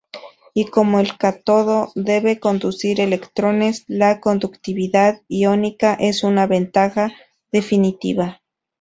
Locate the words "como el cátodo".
0.65-1.91